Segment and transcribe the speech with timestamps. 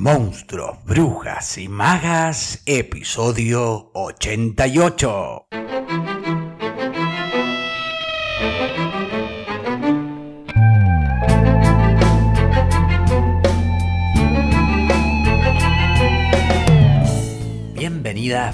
[0.00, 5.59] Monstruos, Brujas y Magas, episodio 88.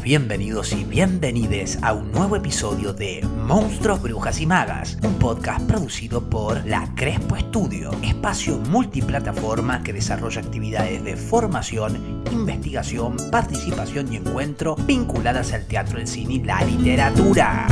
[0.07, 6.23] Bienvenidos y bienvenides a un nuevo episodio de Monstruos, Brujas y Magas, un podcast producido
[6.31, 14.77] por La Crespo Estudio, espacio multiplataforma que desarrolla actividades de formación, investigación, participación y encuentro
[14.77, 17.67] vinculadas al teatro, el cine y la literatura.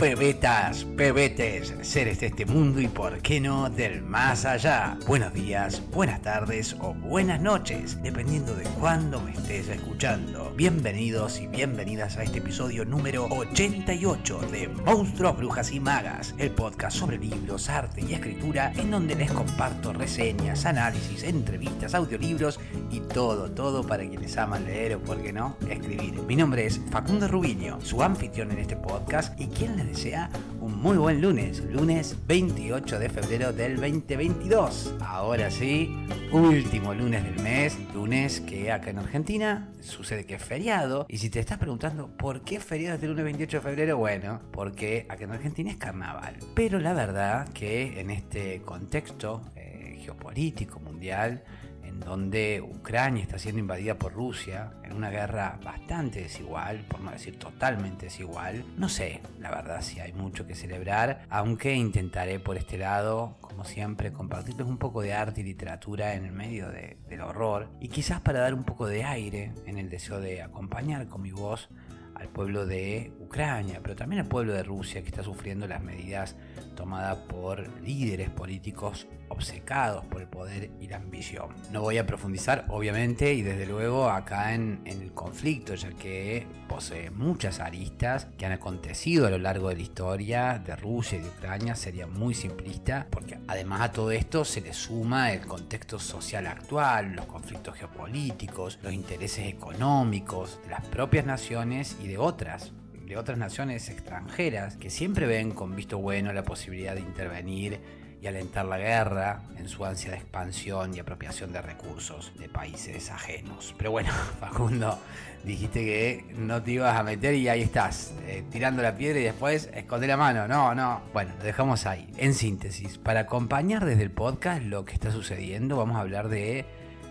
[0.00, 4.96] Pebetas, pebetes, seres de este mundo y por qué no del más allá.
[5.06, 10.54] Buenos días, buenas tardes o buenas noches, dependiendo de cuándo me estés escuchando.
[10.56, 16.96] Bienvenidos y bienvenidas a este episodio número 88 de Monstruos, Brujas y Magas, el podcast
[16.96, 22.58] sobre libros, arte y escritura, en donde les comparto reseñas, análisis, entrevistas, audiolibros
[22.90, 26.14] y todo, todo para quienes aman leer o, por qué no, escribir.
[26.22, 30.80] Mi nombre es Facundo Rubiño, su anfitrión en este podcast y quien les desea un
[30.80, 34.94] muy buen lunes, lunes 28 de febrero del 2022.
[35.00, 35.92] Ahora sí,
[36.30, 41.06] último lunes del mes, lunes que acá en Argentina sucede que es feriado.
[41.08, 44.40] Y si te estás preguntando por qué feriado es el lunes 28 de febrero, bueno,
[44.52, 46.36] porque acá en Argentina es carnaval.
[46.54, 51.42] Pero la verdad que en este contexto eh, geopolítico mundial,
[51.90, 57.10] en donde Ucrania está siendo invadida por Rusia en una guerra bastante desigual, por no
[57.10, 58.64] decir totalmente desigual.
[58.76, 63.64] No sé, la verdad, si hay mucho que celebrar, aunque intentaré por este lado, como
[63.64, 67.88] siempre, compartirles un poco de arte y literatura en el medio de- del horror y
[67.88, 71.68] quizás para dar un poco de aire en el deseo de acompañar con mi voz
[72.14, 76.34] al pueblo de Ucrania, pero también al pueblo de Rusia que está sufriendo las medidas
[76.74, 81.50] tomadas por líderes políticos obcecados por el poder y la ambición.
[81.70, 86.44] No voy a profundizar, obviamente, y desde luego acá en, en el conflicto, ya que
[86.68, 91.22] posee muchas aristas que han acontecido a lo largo de la historia de Rusia y
[91.22, 91.76] de Ucrania.
[91.76, 97.12] Sería muy simplista, porque además a todo esto se le suma el contexto social actual,
[97.12, 102.72] los conflictos geopolíticos, los intereses económicos de las propias naciones y de otras
[103.10, 107.80] de otras naciones extranjeras que siempre ven con visto bueno la posibilidad de intervenir
[108.22, 113.10] y alentar la guerra en su ansia de expansión y apropiación de recursos de países
[113.10, 113.74] ajenos.
[113.76, 114.96] Pero bueno, Facundo,
[115.42, 119.24] dijiste que no te ibas a meter y ahí estás, eh, tirando la piedra y
[119.24, 120.46] después esconde la mano.
[120.46, 121.00] No, no.
[121.12, 122.08] Bueno, lo dejamos ahí.
[122.16, 126.64] En síntesis, para acompañar desde el podcast lo que está sucediendo, vamos a hablar de,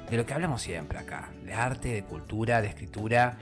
[0.09, 3.37] de lo que hablamos siempre acá, de arte, de cultura, de escritura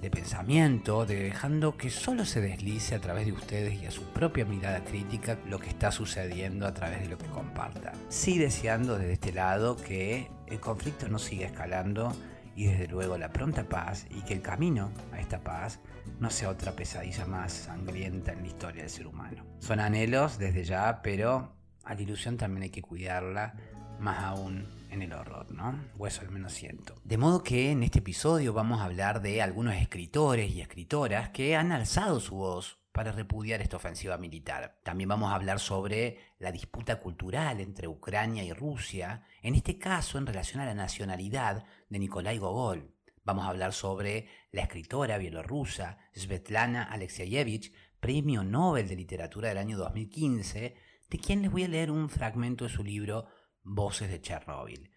[0.00, 4.04] de pensamiento, de dejando que solo se deslice a través de ustedes y a su
[4.04, 7.94] propia mirada crítica lo que está sucediendo a través de lo que compartan.
[8.08, 12.12] Sí deseando desde este lado que el conflicto no siga escalando
[12.56, 15.80] y desde luego la pronta paz y que el camino a esta paz
[16.18, 19.44] no sea otra pesadilla más sangrienta en la historia del ser humano.
[19.58, 23.54] Son anhelos desde ya, pero a la ilusión también hay que cuidarla,
[23.98, 25.78] más aún en el horror, ¿no?
[25.98, 26.94] O eso al menos siento.
[27.04, 31.56] De modo que en este episodio vamos a hablar de algunos escritores y escritoras que
[31.56, 34.78] han alzado su voz para repudiar esta ofensiva militar.
[34.82, 40.18] También vamos a hablar sobre la disputa cultural entre Ucrania y Rusia, en este caso
[40.18, 42.92] en relación a la nacionalidad de Nikolai Gogol.
[43.24, 49.78] Vamos a hablar sobre la escritora bielorrusa Svetlana Alexeyevich, premio Nobel de Literatura del año
[49.78, 50.74] 2015,
[51.10, 53.26] de quien les voy a leer un fragmento de su libro
[53.62, 54.90] Voces de Chernobyl.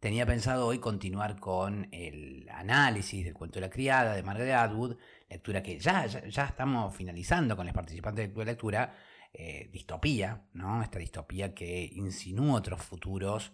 [0.00, 4.96] Tenía pensado hoy continuar con el análisis del cuento de la criada de Margaret Atwood,
[5.28, 8.94] lectura que ya, ya, estamos finalizando con los participantes de lectura,
[9.32, 10.82] eh, distopía, ¿no?
[10.82, 13.52] Esta distopía que insinúa otros futuros,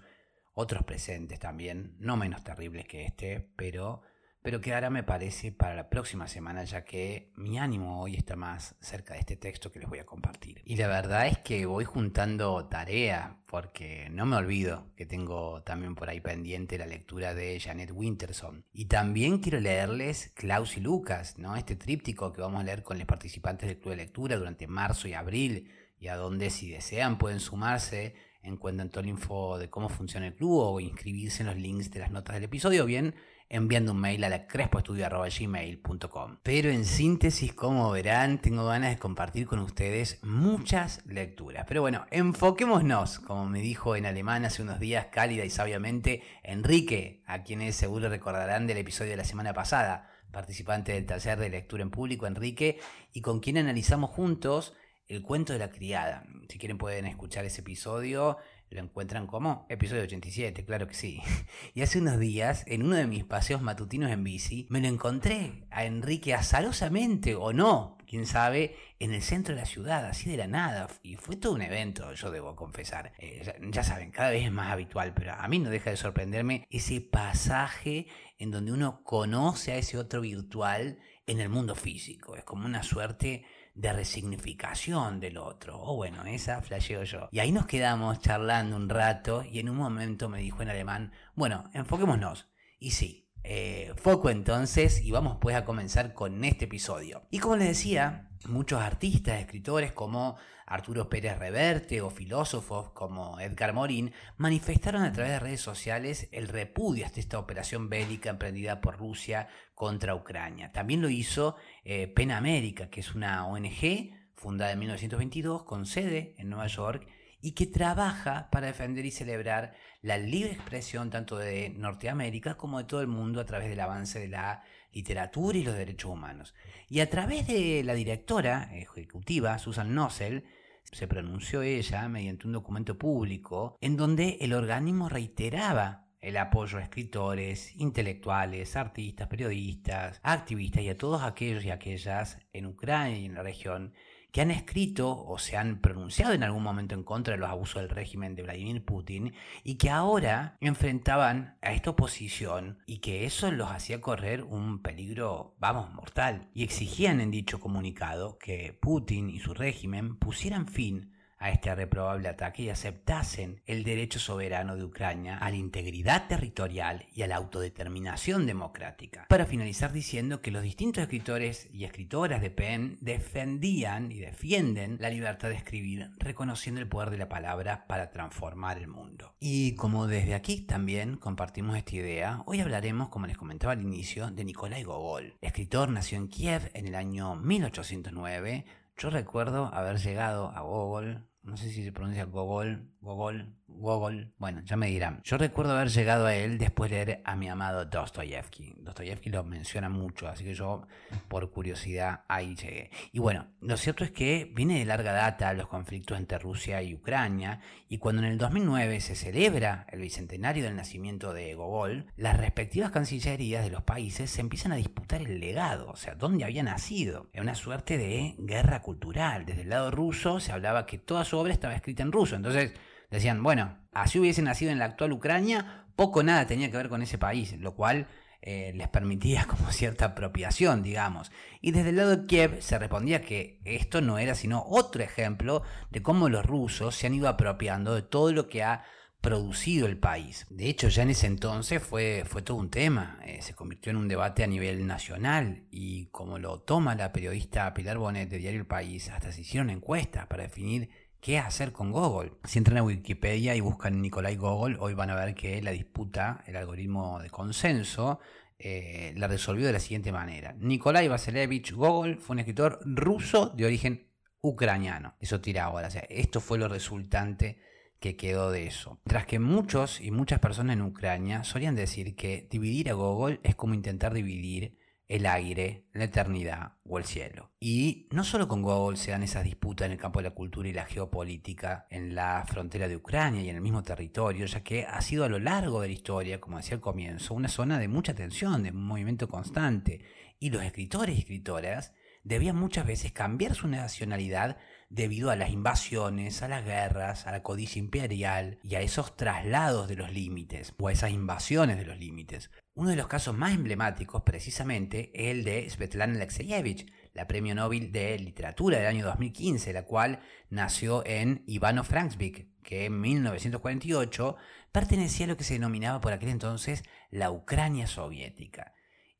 [0.53, 4.03] otros presentes también, no menos terribles que este, pero,
[4.45, 8.37] pero que ahora me parece para la próxima semana, ya que mi ánimo hoy está
[8.37, 10.61] más cerca de este texto que les voy a compartir.
[10.67, 15.95] Y la verdad es que voy juntando tarea, porque no me olvido que tengo también
[15.95, 18.67] por ahí pendiente la lectura de Janet Winterson.
[18.71, 21.57] Y también quiero leerles Klaus y Lucas, ¿no?
[21.57, 25.09] Este tríptico que vamos a leer con los participantes del club de lectura durante marzo
[25.09, 29.89] y abril, y a donde si desean pueden sumarse encuentran toda la info de cómo
[29.89, 33.15] funciona el club o inscribirse en los links de las notas del episodio bien
[33.49, 36.39] enviando un mail a la crespoestudio.gmail.com.
[36.43, 41.65] Pero en síntesis, como verán, tengo ganas de compartir con ustedes muchas lecturas.
[41.69, 47.23] Pero bueno, enfoquémonos, como me dijo en alemán hace unos días cálida y sabiamente Enrique,
[47.27, 51.83] a quienes seguro recordarán del episodio de la semana pasada, participante del taller de lectura
[51.83, 52.81] en público, Enrique,
[53.13, 54.75] y con quien analizamos juntos
[55.07, 56.25] El cuento de la criada.
[56.49, 58.39] Si quieren pueden escuchar ese episodio
[58.71, 61.21] lo encuentran como episodio 87, claro que sí.
[61.75, 65.65] Y hace unos días, en uno de mis paseos matutinos en bici, me lo encontré
[65.71, 70.37] a Enrique azarosamente o no, quién sabe, en el centro de la ciudad, así de
[70.37, 70.89] la nada.
[71.03, 73.13] Y fue todo un evento, yo debo confesar.
[73.19, 76.67] Eh, ya, saben, cada vez es más habitual, pero a mí no deja de sorprenderme
[76.71, 78.07] ese pasaje
[78.39, 82.37] en donde uno conoce a ese otro virtual en el mundo físico.
[82.37, 83.45] Es como una suerte
[83.75, 85.81] de resignificación del otro.
[85.81, 87.29] O bueno, esa flasheo yo.
[87.33, 91.13] Y ahí nos quedamos charlando un rato y en un momento me dijo en alemán,
[91.35, 92.49] bueno, enfoquémonos.
[92.79, 97.27] Y sí, eh, foco entonces y vamos pues a comenzar con este episodio.
[97.31, 103.73] Y como les decía, muchos artistas, escritores como Arturo Pérez Reverte o filósofos como Edgar
[103.73, 108.99] Morin manifestaron a través de redes sociales el repudio a esta operación bélica emprendida por
[108.99, 110.73] Rusia contra Ucrania.
[110.73, 116.35] También lo hizo eh, PEN América, que es una ONG fundada en 1922 con sede
[116.39, 117.07] en Nueva York
[117.41, 122.85] y que trabaja para defender y celebrar la libre expresión tanto de Norteamérica como de
[122.85, 124.63] todo el mundo a través del avance de la
[124.95, 126.55] literatura y los derechos humanos.
[126.89, 130.45] Y a través de la directora ejecutiva, Susan Nossel,
[130.93, 136.83] se pronunció ella mediante un documento público en donde el organismo reiteraba el apoyo a
[136.83, 143.35] escritores, intelectuales, artistas, periodistas, activistas y a todos aquellos y aquellas en Ucrania y en
[143.35, 143.93] la región
[144.35, 147.81] que han escrito o se han pronunciado en algún momento en contra de los abusos
[147.81, 149.33] del régimen de Vladimir Putin
[149.63, 155.55] y que ahora enfrentaban a esta oposición y que eso los hacía correr un peligro,
[155.61, 156.49] vamos, mortal.
[156.53, 161.14] Y exigían en dicho comunicado que Putin y su régimen pusieran fin
[161.45, 167.05] a este reprobable ataque y aceptasen el derecho soberano de Ucrania a la integridad territorial
[167.13, 169.27] y a la autodeterminación democrática.
[169.29, 175.11] Para finalizar diciendo que los distintos escritores y escritoras de PEN defendían y defienden la
[175.11, 179.35] libertad de escribir, reconociendo el poder de la palabra para transformar el mundo.
[179.39, 184.31] Y como desde aquí también compartimos esta idea, hoy hablaremos, como les comentaba al inicio,
[184.31, 185.37] de Nikolai Gogol.
[185.43, 188.65] escritor nació en Kiev en el año 1809,
[188.97, 194.63] yo recuerdo haber llegado a Gogol, no sé si se pronuncia Gogol, Gogol, Gogol, bueno,
[194.65, 195.21] ya me dirán.
[195.25, 198.77] Yo recuerdo haber llegado a él después de leer a mi amado Dostoyevsky.
[198.79, 200.87] Dostoyevsky lo menciona mucho, así que yo
[201.29, 202.91] por curiosidad ahí llegué.
[203.13, 206.95] Y bueno, lo cierto es que viene de larga data los conflictos entre Rusia y
[206.95, 207.61] Ucrania,
[207.91, 212.91] y cuando en el 2009 se celebra el bicentenario del nacimiento de Gogol, las respectivas
[212.91, 217.29] cancillerías de los países se empiezan a disputar el legado, o sea, dónde había nacido.
[217.35, 219.45] Es una suerte de guerra cultural.
[219.45, 222.73] Desde el lado ruso se hablaba que toda su obra estaba escrita en ruso, entonces
[223.17, 227.03] decían, bueno, así hubiese nacido en la actual Ucrania, poco nada tenía que ver con
[227.03, 228.07] ese país, lo cual
[228.47, 231.33] eh, les permitía como cierta apropiación, digamos.
[231.61, 235.63] Y desde el lado de Kiev se respondía que esto no era sino otro ejemplo
[235.91, 238.85] de cómo los rusos se han ido apropiando de todo lo que ha
[239.23, 240.47] producido el país.
[240.51, 243.97] De hecho, ya en ese entonces fue, fue todo un tema, eh, se convirtió en
[243.97, 248.61] un debate a nivel nacional y como lo toma la periodista Pilar Bonet de Diario
[248.61, 250.91] El País, hasta se hicieron encuestas para definir
[251.25, 252.33] qué hacer con Google.
[252.45, 256.45] Si entran a Wikipedia y buscan Nikolai Gogol, hoy van a ver que la disputa,
[256.47, 258.21] el algoritmo de consenso,
[258.59, 260.55] eh, la resolvió de la siguiente manera.
[260.59, 264.07] Nikolai Vasilevich Gogol fue un escritor ruso de origen
[264.43, 265.15] ucraniano.
[265.19, 265.89] Eso tira ahora.
[265.89, 267.57] O sea, esto fue lo resultante
[268.01, 269.01] que quedó de eso.
[269.05, 273.55] Tras que muchos y muchas personas en Ucrania solían decir que dividir a Gogol es
[273.55, 277.53] como intentar dividir el aire, la eternidad o el cielo.
[277.61, 280.69] Y no solo con Gogol se dan esas disputas en el campo de la cultura
[280.69, 284.85] y la geopolítica en la frontera de Ucrania y en el mismo territorio, ya que
[284.85, 287.89] ha sido a lo largo de la historia, como decía al comienzo, una zona de
[287.89, 290.01] mucha tensión, de movimiento constante.
[290.39, 294.57] Y los escritores y escritoras debían muchas veces cambiar su nacionalidad
[294.89, 299.89] debido a las invasiones, a las guerras, a la codicia imperial y a esos traslados
[299.89, 302.51] de los límites o a esas invasiones de los límites.
[302.75, 307.93] Uno de los casos más emblemáticos precisamente es el de Svetlana Alexeyevich, la premio Nobel
[307.93, 314.37] de Literatura del año 2015, la cual nació en Ivano-Franksvik, que en 1948
[314.73, 318.75] pertenecía a lo que se denominaba por aquel entonces la Ucrania soviética.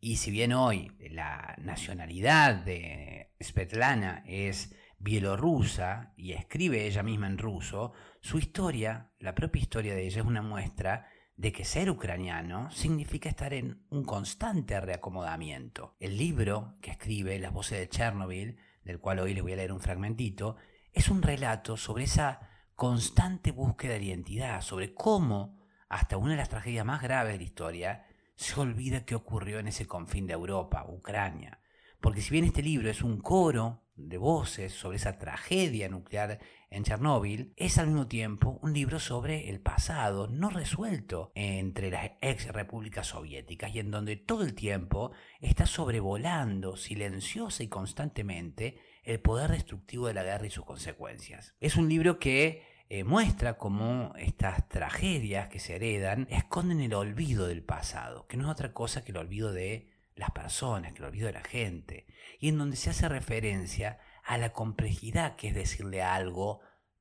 [0.07, 7.39] Y si bien hoy la nacionalidad de Svetlana es bielorrusa y escribe ella misma en
[7.39, 12.71] ruso, su historia, la propia historia de ella es una muestra de que ser ucraniano
[12.71, 15.97] significa estar en un constante reacomodamiento.
[15.99, 19.73] El libro que escribe Las voces de Chernobyl, del cual hoy les voy a leer
[19.73, 20.57] un fragmentito,
[20.93, 26.51] es un relato sobre esa constante búsqueda de identidad, sobre cómo, hasta una de las
[26.51, 28.05] tragedias más graves de la historia,
[28.37, 31.61] se olvida qué ocurrió en ese confín de Europa, Ucrania.
[32.01, 36.83] Porque si bien este libro es un coro de voces sobre esa tragedia nuclear en
[36.83, 42.53] Chernóbil, es al mismo tiempo un libro sobre el pasado no resuelto entre las ex
[42.53, 49.53] repúblicas soviéticas y en donde todo el tiempo está sobrevolando silenciosa y constantemente el poder
[49.53, 51.55] destructivo de la guerra y sus consecuencias.
[51.61, 57.47] Es un libro que eh, muestra cómo estas tragedias que se heredan esconden el olvido
[57.47, 61.07] del pasado, que no es otra cosa que el olvido de las personas, que el
[61.07, 62.07] olvido de la gente,
[62.39, 66.61] y en donde se hace referencia a la complejidad que es decirle algo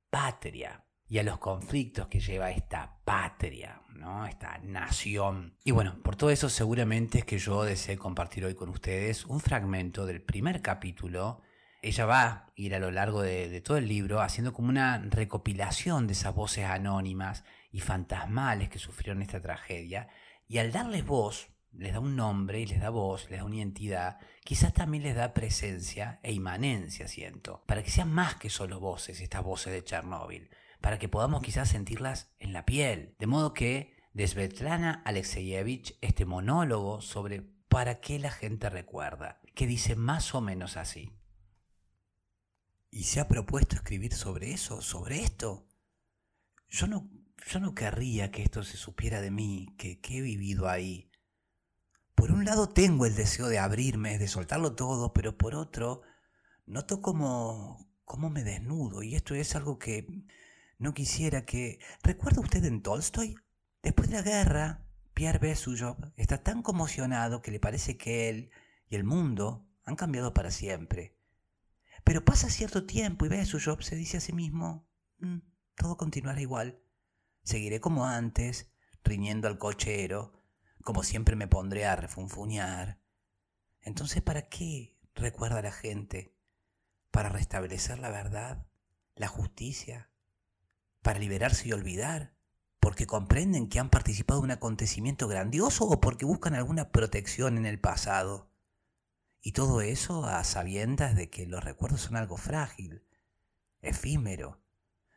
[0.10, 4.26] patria y a los conflictos que lleva esta patria, ¿no?
[4.26, 5.58] esta nación.
[5.64, 9.40] Y bueno, por todo eso seguramente es que yo deseo compartir hoy con ustedes un
[9.40, 11.42] fragmento del primer capítulo.
[11.84, 16.08] Ella va a ir a lo largo de, todo el libro haciendo como una recopilación
[16.08, 20.08] de esas voces anónimas y fantasmales que sufrieron esta tragedia.
[20.48, 23.58] Y al darles voz, les da un nombre y les da voz, les da una
[23.58, 28.80] identidad, quizás también les da presencia e inmanencia, siento, para que sean más que solo
[28.80, 30.50] voces, estas voces de Chernóbil,
[30.80, 33.16] para que podamos quizás sentirlas en la piel.
[33.20, 39.68] De modo que de Svetlana Alexeyevich este monólogo sobre para qué la gente recuerda, que
[39.68, 41.12] dice más o menos así.
[42.96, 45.68] ¿Y se ha propuesto escribir sobre eso, sobre esto?
[46.70, 47.10] Yo no,
[47.48, 51.10] yo no querría que esto se supiera de mí, que, he vivido ahí,
[52.14, 56.04] por un lado tengo el deseo de abrirme, de soltarlo todo, pero por otro
[56.68, 60.06] noto como, como me desnudo y esto es algo que
[60.78, 61.80] no quisiera que...
[62.04, 63.36] ¿Recuerda usted en Tolstoy?
[63.82, 64.86] Después de la guerra,
[65.16, 68.52] Pierre Besuyov está tan conmocionado que le parece que él
[68.88, 71.18] y el mundo han cambiado para siempre.
[72.04, 74.88] Pero pasa cierto tiempo y Besuyov se dice a sí mismo,
[75.20, 75.38] mm,
[75.76, 76.80] todo continuará igual.
[77.44, 78.72] Seguiré como antes,
[79.04, 80.44] riñendo al cochero,
[80.84, 83.00] como siempre me pondré a refunfuñar.
[83.82, 86.36] Entonces, ¿para qué recuerda la gente?
[87.12, 88.68] ¿Para restablecer la verdad,
[89.16, 90.10] la justicia?
[91.02, 92.34] ¿Para liberarse y olvidar?
[92.80, 97.66] ¿Porque comprenden que han participado en un acontecimiento grandioso o porque buscan alguna protección en
[97.66, 98.53] el pasado?
[99.44, 103.04] Y todo eso a sabiendas de que los recuerdos son algo frágil,
[103.82, 104.60] efímero.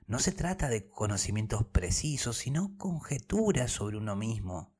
[0.06, 4.76] No se trata de conocimientos precisos, sino conjeturas sobre uno mismo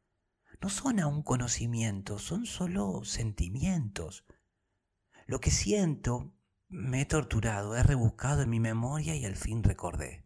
[0.60, 4.24] no son aún conocimientos, son solo sentimientos.
[5.26, 6.32] Lo que siento,
[6.68, 10.24] me he torturado, he rebuscado en mi memoria y al fin recordé.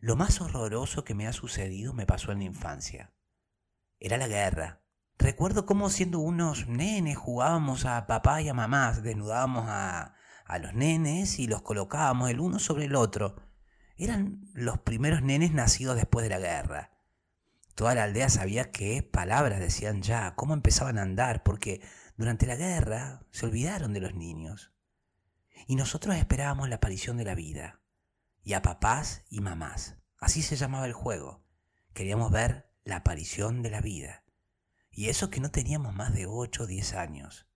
[0.00, 3.12] Lo más horroroso que me ha sucedido me pasó en la infancia.
[3.98, 4.81] Era la guerra.
[5.18, 10.14] Recuerdo cómo siendo unos nenes jugábamos a papá y a mamá, desnudábamos a,
[10.44, 13.36] a los nenes y los colocábamos el uno sobre el otro.
[13.96, 16.90] Eran los primeros nenes nacidos después de la guerra.
[17.74, 21.80] Toda la aldea sabía qué palabras decían ya, cómo empezaban a andar, porque
[22.16, 24.72] durante la guerra se olvidaron de los niños.
[25.66, 27.80] Y nosotros esperábamos la aparición de la vida,
[28.42, 29.96] y a papás y mamás.
[30.18, 31.44] Así se llamaba el juego.
[31.94, 34.22] Queríamos ver la aparición de la vida.
[34.92, 37.46] Y eso que no teníamos más de ocho o diez años.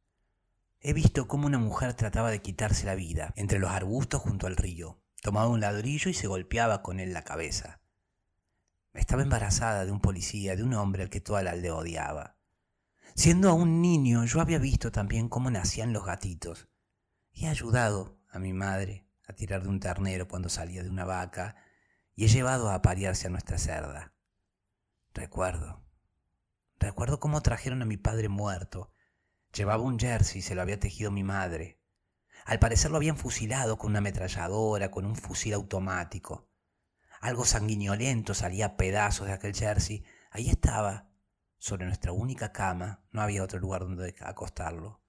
[0.80, 4.56] He visto cómo una mujer trataba de quitarse la vida entre los arbustos junto al
[4.56, 5.02] río.
[5.20, 7.80] Tomaba un ladrillo y se golpeaba con él la cabeza.
[8.94, 12.36] Estaba embarazada de un policía, de un hombre al que toda la aldea odiaba.
[13.14, 16.68] Siendo aún niño, yo había visto también cómo nacían los gatitos.
[17.32, 21.56] He ayudado a mi madre a tirar de un ternero cuando salía de una vaca
[22.14, 24.14] y he llevado a aparearse a nuestra cerda.
[25.12, 25.85] Recuerdo.
[26.78, 28.92] Recuerdo cómo trajeron a mi padre muerto.
[29.52, 31.80] Llevaba un jersey se lo había tejido mi madre.
[32.44, 36.48] Al parecer lo habían fusilado con una ametralladora, con un fusil automático.
[37.20, 40.04] Algo sanguinolento salía a pedazos de aquel jersey.
[40.30, 41.08] Ahí estaba,
[41.58, 45.00] sobre nuestra única cama, no había otro lugar donde acostarlo.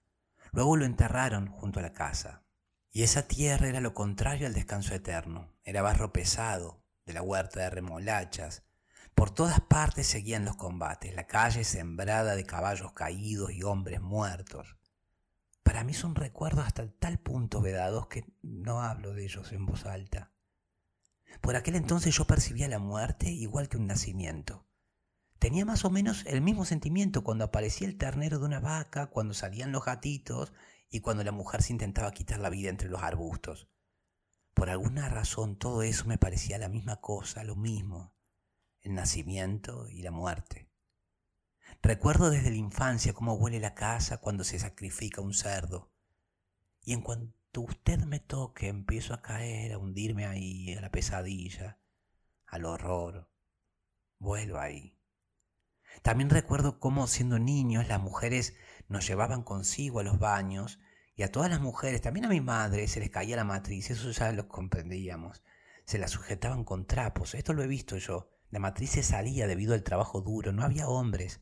[0.51, 2.43] Luego lo enterraron junto a la casa.
[2.91, 5.53] Y esa tierra era lo contrario al descanso eterno.
[5.63, 8.63] Era barro pesado, de la huerta de remolachas.
[9.17, 14.77] Por todas partes seguían los combates, la calle sembrada de caballos caídos y hombres muertos.
[15.63, 19.87] Para mí son recuerdos hasta tal punto vedados que no hablo de ellos en voz
[19.87, 20.33] alta.
[21.41, 24.67] Por aquel entonces yo percibía la muerte igual que un nacimiento.
[25.39, 29.33] Tenía más o menos el mismo sentimiento cuando aparecía el ternero de una vaca, cuando
[29.33, 30.53] salían los gatitos
[30.91, 33.67] y cuando la mujer se intentaba quitar la vida entre los arbustos.
[34.53, 38.13] Por alguna razón todo eso me parecía la misma cosa, lo mismo,
[38.87, 40.69] el nacimiento y la muerte.
[41.81, 45.91] Recuerdo desde la infancia cómo huele la casa cuando se sacrifica un cerdo.
[46.83, 51.79] Y en cuanto usted me toque, empiezo a caer, a hundirme ahí, a la pesadilla,
[52.45, 53.29] al horror.
[54.19, 54.97] Vuelvo ahí.
[56.01, 58.55] También recuerdo cómo siendo niños las mujeres
[58.87, 60.79] nos llevaban consigo a los baños
[61.15, 64.11] Y a todas las mujeres, también a mi madre, se les caía la matriz, eso
[64.11, 65.43] ya lo comprendíamos.
[65.83, 68.36] Se la sujetaban con trapos, esto lo he visto yo.
[68.49, 71.41] La matriz se salía debido al trabajo duro, no había hombres.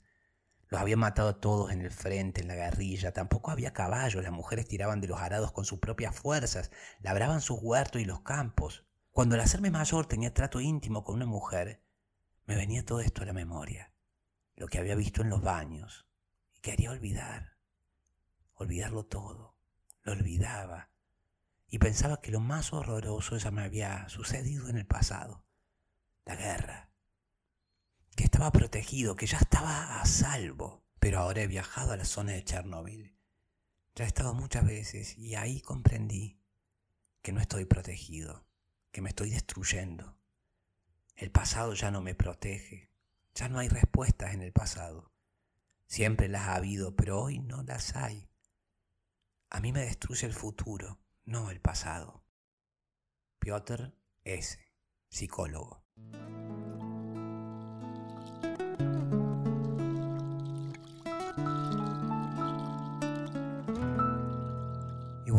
[0.69, 4.31] Los habían matado a todos en el frente, en la guerrilla, tampoco había caballos, las
[4.31, 8.85] mujeres tiraban de los arados con sus propias fuerzas, labraban sus huertos y los campos.
[9.11, 11.83] Cuando al hacerme mayor tenía trato íntimo con una mujer,
[12.45, 13.93] me venía todo esto a la memoria,
[14.55, 16.07] lo que había visto en los baños,
[16.55, 17.57] y quería olvidar,
[18.55, 19.55] olvidarlo todo
[20.05, 20.91] lo olvidaba
[21.67, 25.43] y pensaba que lo más horroroso ya me había sucedido en el pasado,
[26.25, 26.91] la guerra,
[28.15, 32.31] que estaba protegido, que ya estaba a salvo, pero ahora he viajado a la zona
[32.31, 33.15] de Chernóbil.
[33.95, 36.41] Ya he estado muchas veces y ahí comprendí
[37.21, 38.45] que no estoy protegido,
[38.91, 40.17] que me estoy destruyendo.
[41.15, 42.91] El pasado ya no me protege,
[43.33, 45.11] ya no hay respuestas en el pasado.
[45.87, 48.29] Siempre las ha habido, pero hoy no las hay.
[49.49, 52.23] A mí me destruye el futuro, no el pasado.
[53.39, 53.93] Piotr
[54.23, 54.59] S.,
[55.09, 55.85] psicólogo.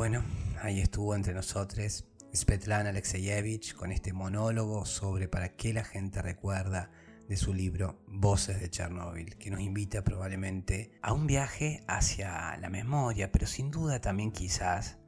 [0.08, 0.24] Bueno,
[0.62, 6.92] ahí estuvo entre nosotros Svetlana Alexeyevich con este monólogo sobre para qué la gente recuerda
[7.28, 12.68] de su libro Voces de Chernóbil, que nos invita probablemente a un viaje hacia la
[12.68, 14.98] memoria, pero sin duda también quizás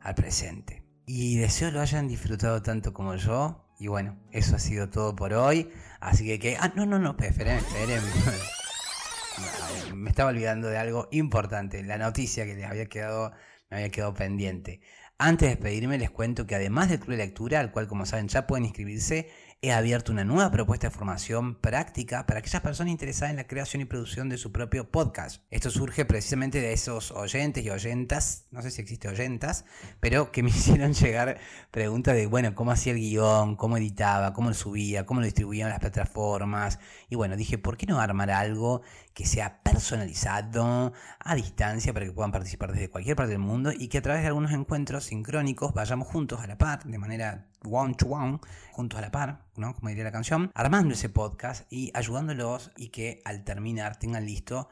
[0.00, 0.84] al presente.
[1.04, 3.74] Y deseo lo hayan disfrutado tanto como yo.
[3.80, 5.68] Y bueno, eso ha sido todo por hoy.
[5.98, 8.04] Así que, que ah, no, no, no, esperen, esperen.
[9.96, 13.32] Me estaba olvidando de algo importante, la noticia que les había quedado,
[13.74, 14.80] había quedado pendiente.
[15.18, 18.28] Antes de despedirme les cuento que además del club de lectura, al cual como saben
[18.28, 19.30] ya pueden inscribirse,
[19.64, 23.80] he abierto una nueva propuesta de formación práctica para aquellas personas interesadas en la creación
[23.80, 25.42] y producción de su propio podcast.
[25.50, 29.64] Esto surge precisamente de esos oyentes y oyentas, no sé si existe oyentas,
[30.00, 31.38] pero que me hicieron llegar
[31.70, 35.64] preguntas de, bueno, cómo hacía el guion, cómo editaba, cómo lo subía, cómo lo distribuía
[35.64, 36.78] en las plataformas.
[37.08, 38.82] Y bueno, dije, ¿por qué no armar algo
[39.14, 43.88] que sea personalizado, a distancia, para que puedan participar desde cualquier parte del mundo y
[43.88, 47.94] que a través de algunos encuentros sincrónicos vayamos juntos a la par, de manera one
[47.94, 48.40] to one,
[48.72, 49.74] juntos a la par, ¿no?
[49.74, 54.68] Como diría la canción, armando ese podcast y ayudándolos y que al terminar tengan listo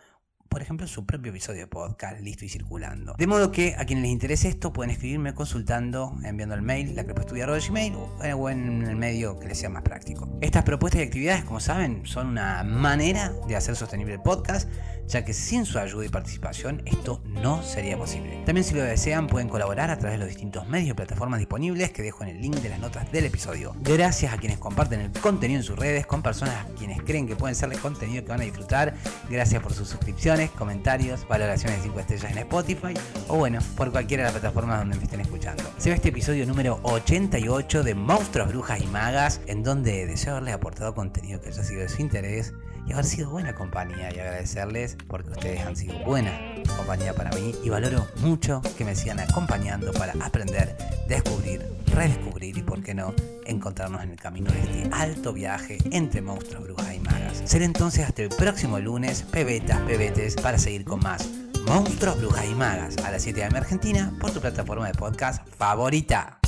[0.52, 3.14] por ejemplo, su propio episodio de podcast listo y circulando.
[3.16, 7.04] De modo que a quienes les interese esto pueden escribirme consultando, enviando el mail, la
[7.04, 10.28] gmail o en el medio que les sea más práctico.
[10.42, 14.68] Estas propuestas y actividades, como saben, son una manera de hacer sostenible el podcast
[15.08, 18.42] ya que sin su ayuda y participación esto no sería posible.
[18.46, 21.90] También si lo desean pueden colaborar a través de los distintos medios y plataformas disponibles
[21.92, 23.74] que dejo en el link de las notas del episodio.
[23.80, 27.36] Gracias a quienes comparten el contenido en sus redes con personas a quienes creen que
[27.36, 28.94] pueden serles contenido que van a disfrutar.
[29.28, 32.94] Gracias por sus suscripciones, comentarios, valoraciones de 5 estrellas en Spotify
[33.28, 35.62] o bueno, por cualquiera de las plataformas donde me estén escuchando.
[35.78, 40.54] Se ve este episodio número 88 de Monstruos, Brujas y Magas en donde deseo haberles
[40.54, 42.52] aportado contenido que haya sido de su interés
[42.86, 46.32] y haber sido buena compañía y agradecerles porque ustedes han sido buena
[46.76, 50.76] compañía para mí y valoro mucho que me sigan acompañando para aprender,
[51.08, 53.14] descubrir, redescubrir y por qué no
[53.46, 57.42] encontrarnos en el camino de este alto viaje entre monstruos, brujas y magas.
[57.44, 61.28] Seré entonces hasta el próximo lunes, pebetas, pebetes, para seguir con más
[61.66, 66.38] monstruos, brujas y magas a las 7 de Argentina por tu plataforma de podcast favorita.